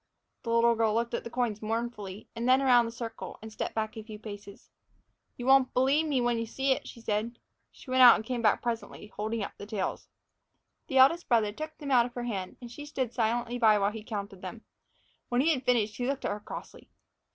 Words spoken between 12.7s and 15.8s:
she stood silently by while he counted them. When he had